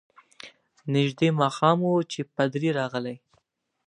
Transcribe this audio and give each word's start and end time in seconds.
نژدې 0.93 1.29
ماښام 1.41 1.77
وو 1.87 1.97
چي 2.11 2.21
پادري 2.35 2.69
راغلی. 2.79 3.15